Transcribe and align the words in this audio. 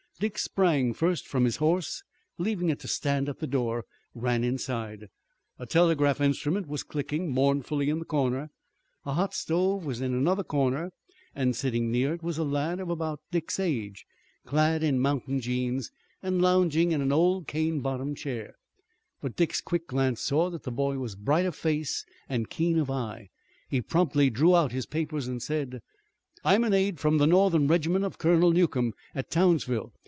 Dick 0.21 0.37
sprang 0.37 0.93
first 0.93 1.27
from 1.27 1.45
his 1.45 1.55
horse, 1.55 2.03
and 2.37 2.45
leaving 2.45 2.69
it 2.69 2.77
to 2.81 2.87
stand 2.87 3.27
at 3.27 3.39
the 3.39 3.47
door, 3.47 3.85
ran 4.13 4.43
inside. 4.43 5.07
A 5.57 5.65
telegraph 5.65 6.21
instrument 6.21 6.67
was 6.67 6.83
clicking 6.83 7.31
mournfully 7.31 7.89
in 7.89 7.97
the 7.97 8.05
corner. 8.05 8.51
A 9.03 9.13
hot 9.13 9.33
stove 9.33 9.83
was 9.83 9.99
in 9.99 10.13
another 10.13 10.43
corner, 10.43 10.91
and 11.33 11.55
sitting 11.55 11.89
near 11.89 12.13
it 12.13 12.21
was 12.21 12.37
a 12.37 12.43
lad 12.43 12.79
of 12.79 12.87
about 12.91 13.19
Dick's 13.31 13.59
age, 13.59 14.05
clad 14.45 14.83
in 14.83 14.99
mountain 14.99 15.39
jeans, 15.41 15.89
and 16.21 16.39
lounging 16.39 16.91
in 16.91 17.01
an 17.01 17.11
old 17.11 17.47
cane 17.47 17.79
bottomed 17.79 18.17
chair. 18.19 18.53
But 19.21 19.35
Dick's 19.35 19.59
quick 19.59 19.87
glance 19.87 20.21
saw 20.21 20.51
that 20.51 20.61
the 20.61 20.71
boy 20.71 20.99
was 20.99 21.15
bright 21.15 21.47
of 21.47 21.55
face 21.55 22.05
and 22.29 22.47
keen 22.47 22.77
of 22.77 22.91
eye. 22.91 23.29
He 23.69 23.81
promptly 23.81 24.29
drew 24.29 24.55
out 24.55 24.71
his 24.71 24.85
papers 24.85 25.27
and 25.27 25.41
said: 25.41 25.81
"I'm 26.43 26.63
an 26.63 26.75
aide 26.75 26.99
from 26.99 27.17
the 27.17 27.25
Northern 27.25 27.67
regiment 27.67 28.05
of 28.05 28.19
Colonel 28.19 28.51
Newcomb 28.51 28.93
at 29.15 29.31
Townsville. 29.31 29.91